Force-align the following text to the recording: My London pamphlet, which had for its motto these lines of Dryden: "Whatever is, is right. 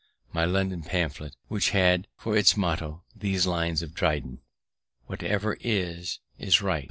My 0.33 0.45
London 0.45 0.81
pamphlet, 0.81 1.35
which 1.47 1.69
had 1.77 2.07
for 2.17 2.35
its 2.35 2.57
motto 2.57 3.03
these 3.15 3.45
lines 3.45 3.83
of 3.83 3.93
Dryden: 3.93 4.39
"Whatever 5.05 5.59
is, 5.61 6.17
is 6.39 6.59
right. 6.59 6.79